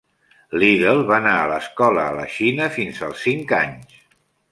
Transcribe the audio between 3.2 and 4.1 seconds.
cinc anys.